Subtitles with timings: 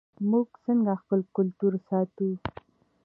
[0.29, 2.29] موږ څنګه خپل کلتور ساتو؟